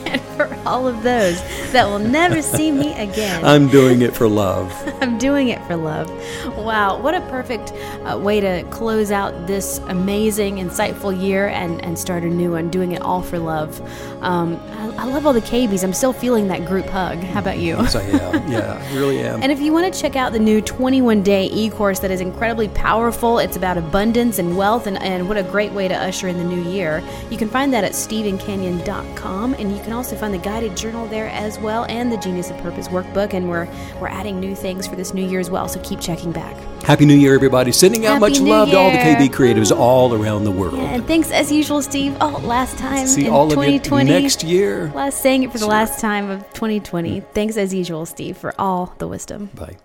And 0.07 0.21
for 0.37 0.57
all 0.64 0.87
of 0.87 1.03
those 1.03 1.40
that 1.74 1.87
will 1.87 1.98
never 1.98 2.40
see 2.40 2.70
me 2.70 2.94
again. 2.94 3.44
I'm 3.54 3.68
doing 3.68 4.02
it 4.02 4.14
for 4.16 4.28
love. 4.28 4.72
I'm 5.02 5.18
doing 5.18 5.48
it 5.48 5.62
for 5.66 5.76
love. 5.76 6.08
Wow, 6.56 7.00
what 7.00 7.14
a 7.14 7.20
perfect 7.22 7.72
uh, 8.04 8.16
way 8.18 8.40
to 8.40 8.62
close 8.70 9.10
out 9.10 9.46
this 9.46 9.78
amazing, 9.88 10.56
insightful 10.56 11.20
year 11.20 11.48
and, 11.48 11.84
and 11.84 11.98
start 11.98 12.22
a 12.22 12.28
new 12.28 12.52
one, 12.52 12.70
doing 12.70 12.92
it 12.92 13.02
all 13.02 13.22
for 13.22 13.38
love. 13.38 13.80
Um, 14.22 14.56
I, 14.70 15.02
I 15.02 15.04
love 15.06 15.26
all 15.26 15.32
the 15.32 15.40
KBs. 15.40 15.82
I'm 15.82 15.92
still 15.92 16.12
feeling 16.12 16.48
that 16.48 16.64
group 16.64 16.87
hug. 16.87 17.18
How 17.18 17.40
about 17.40 17.58
you? 17.58 17.84
So 17.88 18.00
yeah, 18.00 18.48
yeah, 18.48 18.80
I 18.80 18.94
really 18.94 19.18
am. 19.18 19.42
And 19.42 19.50
if 19.50 19.60
you 19.60 19.72
want 19.72 19.92
to 19.92 20.00
check 20.00 20.14
out 20.16 20.32
the 20.32 20.38
new 20.38 20.60
21 20.60 21.22
day 21.22 21.46
e 21.46 21.70
course 21.70 21.98
that 22.00 22.10
is 22.10 22.20
incredibly 22.20 22.68
powerful, 22.68 23.38
it's 23.38 23.56
about 23.56 23.76
abundance 23.76 24.38
and 24.38 24.56
wealth, 24.56 24.87
and, 24.87 25.02
and 25.02 25.28
what 25.28 25.37
a 25.37 25.42
great 25.42 25.72
way 25.72 25.88
to 25.88 25.94
usher 25.94 26.28
in 26.28 26.38
the 26.38 26.44
new 26.44 26.62
year. 26.70 27.02
You 27.30 27.37
can 27.37 27.48
find 27.48 27.72
that 27.72 27.82
at 27.82 27.92
stephencanyon.com, 27.92 29.54
and 29.54 29.76
you 29.76 29.82
can 29.82 29.92
also 29.92 30.16
find 30.16 30.32
the 30.32 30.38
guided 30.38 30.76
journal 30.76 31.06
there 31.08 31.28
as 31.28 31.58
well, 31.58 31.63
and 31.70 32.12
the 32.12 32.16
Genius 32.16 32.50
of 32.50 32.59
Purpose 32.59 32.88
workbook. 32.88 33.35
And 33.35 33.48
we're 33.48 33.66
we're 34.00 34.09
adding 34.09 34.40
new 34.40 34.55
things 34.55 34.87
for 34.87 34.96
this 34.96 35.14
new 35.14 35.27
year 35.27 35.40
as 35.40 35.50
well, 35.50 35.68
so 35.68 35.81
keep 35.81 36.00
checking 36.00 36.33
back. 36.33 36.57
Happy 36.83 37.07
New 37.07 37.14
Year, 37.14 37.35
everybody. 37.35 37.72
Sending 37.72 38.05
out 38.05 38.14
Happy 38.14 38.20
much 38.20 38.40
New 38.40 38.50
love 38.50 38.70
to 38.70 38.77
all 38.77 38.90
the 38.90 38.98
KB 38.98 39.29
creatives 39.31 39.74
all 39.74 40.14
around 40.14 40.44
the 40.44 40.50
world. 40.50 40.77
Yeah, 40.77 40.94
And 40.94 41.07
thanks 41.07 41.31
as 41.31 41.50
usual, 41.50 41.81
Steve. 41.81 42.16
Oh, 42.20 42.40
last 42.44 42.77
time 42.77 43.07
See 43.07 43.27
in 43.27 43.33
all 43.33 43.46
of 43.46 43.50
you 43.53 43.79
2020. 43.79 44.11
next 44.11 44.44
year. 44.44 44.92
Last 44.94 45.22
saying 45.22 45.44
it 45.44 45.53
for 45.53 45.59
the 45.59 45.66
last 45.66 45.98
time 45.98 46.29
of 46.29 46.40
2020. 46.53 47.20
Mm. 47.20 47.27
Thanks 47.33 47.57
as 47.57 47.72
usual, 47.72 48.05
Steve, 48.07 48.37
for 48.37 48.55
all 48.59 48.94
the 48.98 49.09
wisdom. 49.09 49.50
Bye. 49.55 49.77